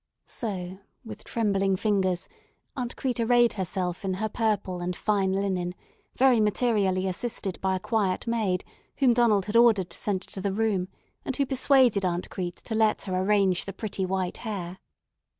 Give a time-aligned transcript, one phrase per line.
[0.25, 2.27] So with trembling fingers
[2.75, 5.75] Aunt Crete arrayed herself in her purple and fine linen,
[6.15, 8.63] very materially assisted by a quiet maid,
[8.97, 10.87] whom Donald had ordered sent to the room,
[11.23, 14.79] and who persuaded Aunt Crete to let her arrange the pretty white hair.